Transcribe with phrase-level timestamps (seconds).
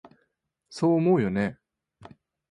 [0.71, 1.59] そう思うよね？